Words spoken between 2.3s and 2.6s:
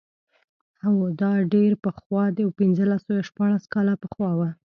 و